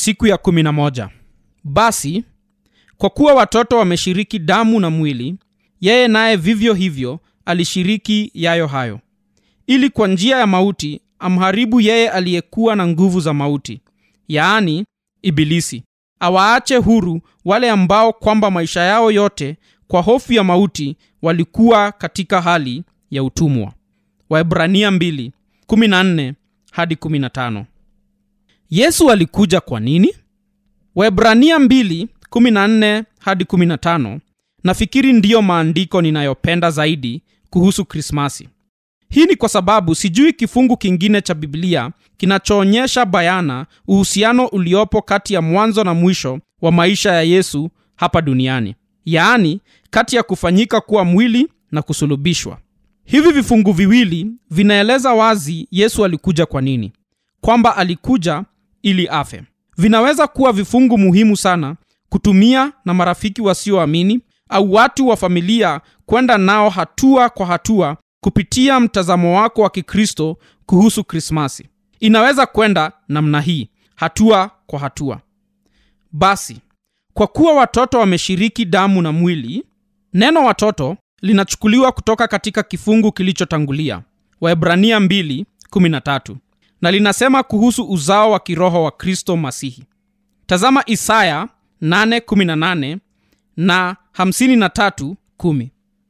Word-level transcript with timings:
siku 0.00 0.26
ya 0.26 0.36
kumi 0.38 0.62
na 0.62 0.72
moja. 0.72 1.08
basi 1.64 2.24
kwa 2.96 3.10
kuwa 3.10 3.34
watoto 3.34 3.76
wameshiriki 3.78 4.38
damu 4.38 4.80
na 4.80 4.90
mwili 4.90 5.34
yeye 5.80 6.08
naye 6.08 6.36
vivyo 6.36 6.74
hivyo 6.74 7.20
alishiriki 7.44 8.30
yayo 8.34 8.66
hayo 8.66 9.00
ili 9.66 9.90
kwa 9.90 10.08
njia 10.08 10.36
ya 10.38 10.46
mauti 10.46 11.00
amharibu 11.18 11.80
yeye 11.80 12.10
aliyekuwa 12.10 12.76
na 12.76 12.86
nguvu 12.86 13.20
za 13.20 13.34
mauti 13.34 13.80
yaani 14.28 14.84
ibilisi 15.22 15.82
awaache 16.20 16.76
huru 16.76 17.20
wale 17.44 17.70
ambao 17.70 18.12
kwamba 18.12 18.50
maisha 18.50 18.80
yao 18.80 19.10
yote 19.12 19.56
kwa 19.88 20.02
hofu 20.02 20.32
ya 20.32 20.44
mauti 20.44 20.96
walikuwa 21.22 21.92
katika 21.92 22.40
hali 22.42 22.84
ya 23.10 23.24
utumwa 23.24 23.72
waibrania 24.30 24.90
2 24.90 25.30
14 25.68 26.34
hadi 26.72 26.94
15 26.94 27.64
yesu 28.70 29.10
alikuja 29.10 29.60
kwa 29.60 29.80
nini? 29.80 30.14
Webrania 30.96 31.58
214 31.58 33.04
hadi 33.20 33.44
15 33.44 34.18
nafikiri 34.64 35.12
ndiyo 35.12 35.42
maandiko 35.42 36.02
ninayopenda 36.02 36.70
zaidi 36.70 37.22
kuhusu 37.50 37.84
krismasi. 37.84 38.48
Hii 39.08 39.24
ni 39.24 39.36
kwa 39.36 39.48
sababu 39.48 39.94
sijui 39.94 40.32
kifungu 40.32 40.76
kingine 40.76 41.20
cha 41.20 41.34
biblia 41.34 41.90
kinachoonyesha 42.16 43.06
bayana 43.06 43.66
uhusiano 43.88 44.46
uliopo 44.46 45.02
kati 45.02 45.34
ya 45.34 45.42
mwanzo 45.42 45.84
na 45.84 45.94
mwisho 45.94 46.40
wa 46.62 46.72
maisha 46.72 47.12
ya 47.12 47.22
yesu 47.22 47.70
hapa 47.96 48.22
duniani. 48.22 48.74
Yaani 49.04 49.60
kati 49.90 50.16
ya 50.16 50.22
kufanyika 50.22 50.80
kuwa 50.80 51.04
mwili 51.04 51.48
na 51.72 51.82
kusulubishwa. 51.82 52.58
Hivi 53.04 53.32
vifungu 53.32 53.72
viwili 53.72 54.26
vinaeleza 54.50 55.12
wazi 55.14 55.68
yesu 55.70 56.04
alikuja 56.04 56.46
kwa 56.46 56.62
nini. 56.62 56.92
Kwamba 57.40 57.76
alikuja 57.76 58.44
ili 58.82 59.08
afe. 59.08 59.42
Vinaweza 59.78 60.26
kuwa 60.26 60.52
vifungu 60.52 60.98
muhimu 60.98 61.36
sana 61.36 61.76
kutumia 62.08 62.72
na 62.84 62.94
marafiki 62.94 63.42
wasioamini 63.42 64.20
au 64.48 64.72
watu 64.72 65.08
wa 65.08 65.16
familia 65.16 65.80
kwenda 66.06 66.38
nao 66.38 66.68
hatua 66.70 67.28
kwa 67.28 67.46
hatua 67.46 67.96
kupitia 68.20 68.80
mtazamo 68.80 69.36
wako 69.40 69.62
wa 69.62 69.70
kikristo 69.70 70.36
kuhusu 70.66 71.04
krismasi. 71.04 71.68
Inaweza 72.00 72.46
kwenda 72.46 72.92
namna 73.08 73.40
hii 73.40 73.68
hatua 73.96 74.50
kwa 74.66 74.78
hatua. 74.78 75.20
Basi 76.12 76.60
kwa 77.14 77.26
kuwa 77.26 77.52
watoto 77.54 77.98
wameshiriki 77.98 78.64
damu 78.64 79.02
na 79.02 79.12
mwili 79.12 79.64
neno 80.14 80.44
watoto 80.44 80.96
linachukuliwa 81.22 81.92
kutoka 81.92 82.28
katika 82.28 82.62
kifungu 82.62 83.12
kilichotangulia 83.12 84.02
waibrania 84.40 84.98
213 84.98 86.36
na 86.82 86.90
linasema 86.90 87.42
kuhusu 87.42 87.84
uzao 87.90 88.30
wa 88.30 88.40
kiroho 88.40 88.84
wa 88.84 88.90
kristo 88.90 89.36
masihi. 89.36 89.84
Tazama 90.46 90.82
isaya 90.86 91.48
818 91.82 92.98
na 93.56 93.96
53:10 94.12 95.68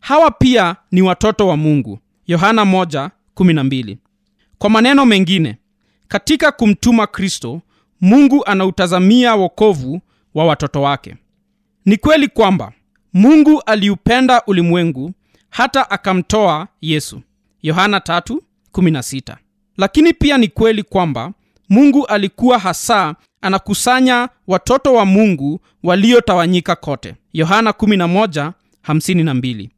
hawa 0.00 0.30
pia 0.30 0.76
ni 0.90 1.02
watoto 1.02 1.46
wa 1.48 1.56
mungu. 1.56 1.98
Yohana 2.26 2.64
1:12 2.64 3.96
kwa 4.58 4.70
maneno 4.70 5.06
mengine 5.06 5.58
katika 6.08 6.52
kumtuma 6.52 7.06
kristo 7.06 7.60
mungu 8.00 8.44
anautazamia 8.46 9.34
wokovu 9.34 10.00
wa 10.34 10.44
watoto 10.44 10.82
wake. 10.82 11.16
Ni 11.84 11.96
kweli 11.96 12.28
kwamba 12.28 12.72
mungu 13.12 13.60
aliupenda 13.66 14.42
ulimwengu 14.46 15.12
hata 15.50 15.90
akamtoa 15.90 16.68
yesu. 16.80 17.22
Yohana 17.62 17.98
3:16 17.98 19.36
lakini 19.76 20.12
pia 20.12 20.38
ni 20.38 20.48
kweli 20.48 20.82
kwamba 20.82 21.32
mungu 21.68 22.06
alikuwa 22.06 22.58
hasa 22.58 23.14
anakusanya 23.40 24.28
watoto 24.46 24.94
wa 24.94 25.04
mungu 25.06 25.60
waliotawanyika 25.82 26.76
kote. 26.76 27.14
Yohana 27.32 27.70
11:52 27.70 29.68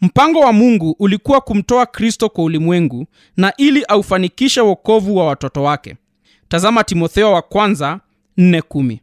mpango 0.00 0.40
wa 0.40 0.52
mungu 0.52 0.96
ulikuwa 0.98 1.40
kumtoa 1.40 1.86
kristo 1.86 2.28
kwa 2.28 2.44
ulimwengu 2.44 3.06
na 3.36 3.56
ili 3.56 3.84
aufanikishe 3.84 4.60
wokovu 4.60 5.16
wa 5.16 5.26
watoto 5.26 5.62
wake. 5.62 5.96
Tazama 6.48 6.84
timotheo 6.84 7.32
wa 7.32 7.42
kwanza 7.42 8.00
4:10 8.38 8.98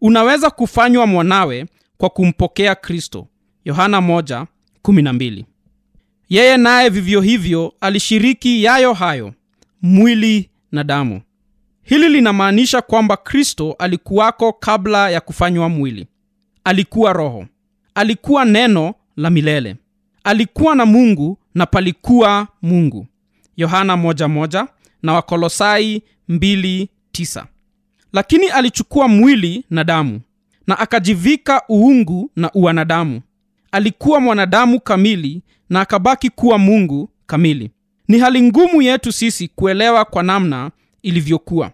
unaweza 0.00 0.50
kufanywa 0.50 1.06
mwanawe 1.06 1.66
kwa 1.98 2.10
kumpokea 2.10 2.74
kristo. 2.74 3.26
Yohana 3.64 4.00
1:12 4.00 5.44
yeye 6.28 6.56
naye 6.56 6.88
vivyo 6.88 7.20
hivyo 7.20 7.74
alishiriki 7.80 8.64
yayo 8.64 8.92
hayo 8.92 9.32
mwili 9.86 10.50
na 10.72 10.84
damu. 10.84 11.20
Hili 11.82 12.08
linamaanisha 12.08 12.82
kwamba 12.82 13.16
kristo 13.16 13.76
alikuwako 13.78 14.52
kabla 14.52 15.10
ya 15.10 15.20
kufanywa 15.20 15.68
mwili. 15.68 16.06
Alikuwa 16.64 17.12
roho. 17.12 17.46
Alikuwa 17.94 18.44
neno 18.44 18.94
la 19.16 19.30
milele. 19.30 19.76
Alikuwa 20.24 20.74
na 20.74 20.86
mungu 20.86 21.38
na 21.54 21.66
palikuwa 21.66 22.48
mungu. 22.62 23.06
Yohana 23.56 23.96
11 23.96 24.66
na 25.02 25.12
wakolosai 25.12 26.02
2:9 26.28 27.44
lakini 28.12 28.46
alichukua 28.48 29.08
mwili 29.08 29.64
na 29.70 29.84
damu 29.84 30.20
na 30.66 30.78
akajivika 30.78 31.62
uungu 31.70 32.30
na 32.36 32.52
uwanadamu. 32.52 33.20
Alikuwa 33.72 34.20
mwanadamu 34.20 34.80
kamili 34.80 35.42
na 35.70 35.80
akabaki 35.80 36.30
kuwa 36.30 36.58
mungu 36.58 37.10
kamili 37.26 37.70
ni 38.08 38.18
hali 38.18 38.42
ngumu 38.42 38.82
yetu 38.82 39.12
sisi 39.12 39.48
kuelewa 39.48 40.04
kwa 40.04 40.22
namna 40.22 40.70
ilivyokuwa. 41.02 41.72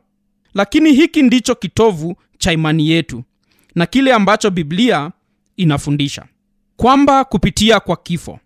Lakini 0.55 0.93
hiki 0.93 1.23
ndicho 1.23 1.55
kitovu 1.55 2.17
cha 2.39 2.53
imani 2.53 2.91
yetu 2.91 3.25
na 3.75 3.87
kile 3.87 4.13
ambacho 4.13 4.51
biblia 4.51 5.11
inafundisha. 5.57 6.25
Kwamba 6.77 7.25
kupitia 7.25 7.81
kwa 7.81 7.97
kifo 7.97 8.39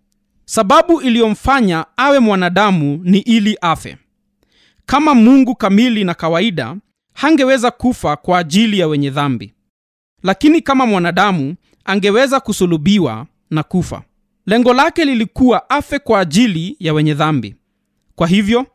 sababu 0.45 1.01
iliyomfanya 1.01 1.85
awe 1.97 2.19
mwanadamu 2.19 2.99
ni 3.03 3.19
ili 3.19 3.57
afe. 3.61 3.97
Kama 4.85 5.15
mungu 5.15 5.55
kamili 5.55 6.03
na 6.03 6.13
kawaida 6.13 6.75
hangeweza 7.13 7.71
kufa 7.71 8.15
kwa 8.15 8.39
ajili 8.39 8.79
ya 8.79 8.87
wenye 8.87 9.09
dhambi. 9.09 9.53
Lakini 10.23 10.61
kama 10.61 10.85
mwanadamu 10.85 11.55
angeweza 11.85 12.39
kusulubiwa 12.39 13.27
na 13.49 13.63
kufa. 13.63 14.03
Lengo 14.45 14.73
lake 14.73 15.05
lilikuwa 15.05 15.69
afe 15.69 15.99
kwa 15.99 16.19
ajili 16.19 16.75
ya 16.79 16.93
wenye 16.93 17.13
dhambi 17.13 17.55
kwa 18.17 18.27
hivyo 18.27 18.65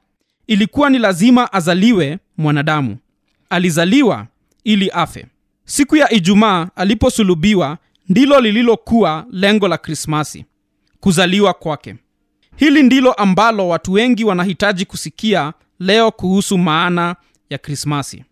ilikuwa 0.47 0.91
ni 0.91 0.98
lazima 0.98 1.53
azaliwe 1.53 2.19
mwanadamu. 2.38 2.97
Alizaliwa 3.50 4.26
ili 4.64 4.91
afe. 4.91 5.26
Siku 5.64 5.97
ya 5.97 6.12
ijumaa 6.12 6.69
aliposulubiwa 6.76 7.78
ndilo 8.08 8.41
lililokuwa 8.41 9.26
lengo 9.31 9.69
la 9.69 9.78
krismasi 9.78 10.44
kuzaliwa 11.00 11.54
kwake. 11.54 11.97
Hili 12.56 12.82
ndilo 12.82 13.12
ambalo 13.12 13.69
watu 13.69 13.92
wengi 13.92 14.25
wanahitaji 14.25 14.84
kusikia 14.84 15.52
leo 15.81 16.10
kuhusu 16.10 16.58
maana 16.58 17.16
ya 17.50 17.58
krismasi. 17.58 18.25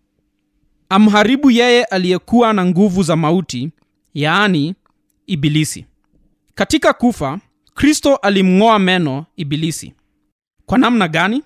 Amharibu 0.88 1.50
yeye 1.50 1.84
aliyekuwa 1.84 2.52
na 2.52 2.64
nguvu 2.66 3.02
za 3.02 3.16
mauti 3.16 3.70
yaani 4.14 4.74
ibilisi. 5.26 5.86
Katika 6.54 6.92
kufa 6.92 7.38
kristo 7.74 8.16
alimng'oa 8.16 8.78
meno 8.78 9.26
ibilisi 9.36 9.94
kwa 10.70 10.78
namna 10.78 11.08
gani? 11.08 11.42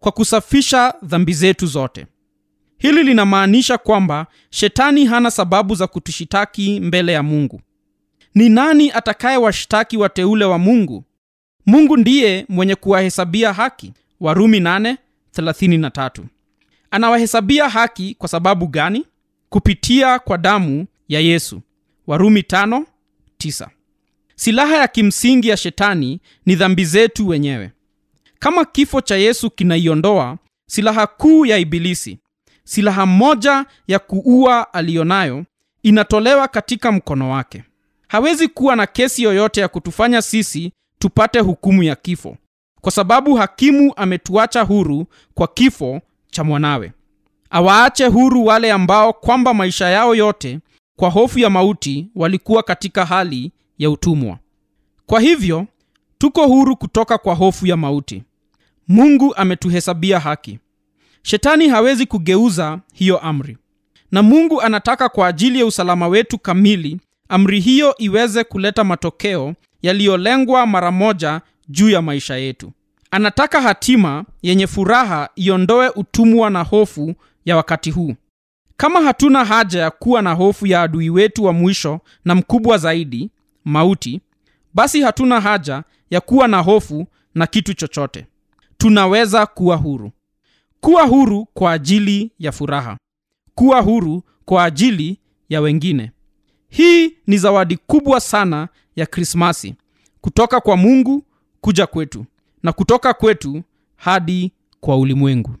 Kwa 0.00 0.12
kusafisha 0.12 0.94
dhambi 1.02 1.32
zetu 1.32 1.66
zote. 1.66 2.06
Hili 2.78 3.02
linamaanisha 3.02 3.78
kwamba 3.78 4.26
shetani 4.50 5.06
hana 5.06 5.30
sababu 5.30 5.74
za 5.74 5.86
kutushitaki 5.86 6.80
mbele 6.80 7.12
ya 7.12 7.22
mungu. 7.22 7.60
Ni 8.34 8.48
nani 8.48 8.90
atakayewashtaki 8.92 9.96
wateule 9.96 10.44
wa 10.44 10.58
mungu? 10.58 11.04
Mungu 11.66 11.96
ndiye 11.96 12.46
mwenye 12.48 12.74
kuwahesabia 12.74 13.52
haki. 13.52 13.92
Warumi 14.20 14.60
8:33 14.60 16.22
anawahesabia 16.90 17.68
haki 17.68 18.14
kwa 18.18 18.28
sababu 18.28 18.66
gani? 18.66 19.04
Kupitia 19.48 20.18
kwa 20.18 20.38
damu 20.38 20.86
ya 21.08 21.20
yesu. 21.20 21.60
Warumi 22.06 22.40
5:9 22.40 23.68
silaha 24.36 24.76
ya 24.76 24.88
kimsingi 24.88 25.48
ya 25.48 25.56
shetani 25.56 26.20
ni 26.46 26.54
dhambi 26.56 26.84
zetu 26.84 27.28
wenyewe 27.28 27.70
kama 28.44 28.64
kifo 28.64 29.00
cha 29.00 29.16
yesu 29.16 29.50
kinaiondoa 29.50 30.38
silaha 30.70 31.06
kuu 31.06 31.46
ya 31.46 31.58
ibilisi 31.58 32.18
silaha 32.64 33.06
moja 33.06 33.66
ya 33.88 33.98
kuua 33.98 34.74
aliyonayo 34.74 35.44
inatolewa 35.82 36.48
katika 36.48 36.92
mkono 36.92 37.30
wake. 37.30 37.64
Hawezi 38.08 38.48
kuwa 38.48 38.76
na 38.76 38.86
kesi 38.86 39.22
yoyote 39.22 39.60
ya 39.60 39.68
kutufanya 39.68 40.22
sisi 40.22 40.72
tupate 40.98 41.40
hukumu 41.40 41.82
ya 41.82 41.96
kifo 41.96 42.36
kwa 42.80 42.92
sababu 42.92 43.34
hakimu 43.34 43.92
ametuacha 43.96 44.62
huru 44.62 45.06
kwa 45.34 45.48
kifo 45.48 46.00
cha 46.30 46.44
mwanawe. 46.44 46.92
Awaache 47.50 48.06
huru 48.06 48.44
wale 48.46 48.72
ambao 48.72 49.12
kwamba 49.12 49.54
maisha 49.54 49.88
yao 49.88 50.14
yote 50.14 50.58
kwa 50.96 51.10
hofu 51.10 51.38
ya 51.38 51.50
mauti 51.50 52.08
walikuwa 52.14 52.62
katika 52.62 53.04
hali 53.04 53.52
ya 53.78 53.90
utumwa. 53.90 54.38
Kwa 55.06 55.20
hivyo 55.20 55.66
tuko 56.18 56.46
huru 56.46 56.76
kutoka 56.76 57.18
kwa 57.18 57.34
hofu 57.34 57.66
ya 57.66 57.76
mauti 57.76 58.22
mungu 58.88 59.34
ametuhesabia 59.34 60.20
haki. 60.20 60.58
Shetani 61.22 61.68
hawezi 61.68 62.06
kugeuza 62.06 62.78
hiyo 62.92 63.18
amri. 63.18 63.58
Na 64.12 64.22
mungu 64.22 64.60
anataka 64.62 65.08
kwa 65.08 65.26
ajili 65.28 65.58
ya 65.58 65.66
usalama 65.66 66.08
wetu 66.08 66.38
kamili 66.38 67.00
amri 67.28 67.60
hiyo 67.60 67.94
iweze 67.98 68.44
kuleta 68.44 68.84
matokeo 68.84 69.54
yaliyolengwa 69.82 70.66
mara 70.66 70.90
moja 70.90 71.40
juu 71.68 71.90
ya 71.90 72.02
maisha 72.02 72.36
yetu. 72.36 72.72
Anataka 73.10 73.60
hatima 73.60 74.24
yenye 74.42 74.66
furaha 74.66 75.28
iondoe 75.36 75.88
utumwa 75.88 76.50
na 76.50 76.62
hofu 76.62 77.14
ya 77.44 77.56
wakati 77.56 77.90
huu. 77.90 78.14
Kama 78.76 79.00
hatuna 79.02 79.44
haja 79.44 79.80
ya 79.80 79.90
kuwa 79.90 80.22
na 80.22 80.32
hofu 80.32 80.66
ya 80.66 80.82
adui 80.82 81.10
wetu 81.10 81.44
wa 81.44 81.52
mwisho 81.52 82.00
na 82.24 82.34
mkubwa 82.34 82.78
zaidi 82.78 83.30
mauti 83.64 84.20
basi 84.74 85.00
hatuna 85.02 85.40
haja 85.40 85.82
ya 86.10 86.20
kuwa 86.20 86.48
na 86.48 86.58
hofu 86.60 87.06
na 87.34 87.46
kitu 87.46 87.74
chochote 87.74 88.26
tunaweza 88.84 89.46
kuwa 89.46 89.76
huru. 89.76 90.10
Kuwa 90.80 91.02
huru 91.06 91.44
kwa 91.54 91.72
ajili 91.72 92.30
ya 92.38 92.52
furaha. 92.52 92.96
Kuwa 93.54 93.80
huru 93.80 94.22
kwa 94.44 94.64
ajili 94.64 95.18
ya 95.48 95.60
wengine. 95.60 96.12
Hii 96.68 97.12
ni 97.26 97.38
zawadi 97.38 97.76
kubwa 97.76 98.20
sana 98.20 98.68
ya 98.96 99.06
krismasi. 99.06 99.74
Kutoka 100.20 100.60
kwa 100.60 100.76
mungu 100.76 101.22
kuja 101.60 101.86
kwetu 101.86 102.24
na 102.62 102.72
kutoka 102.72 103.14
kwetu 103.14 103.62
hadi 103.96 104.52
kwa 104.80 104.96
ulimwengu 104.98 105.54